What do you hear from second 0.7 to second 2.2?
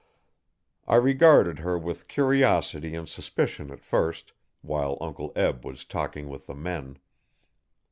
I regarded her with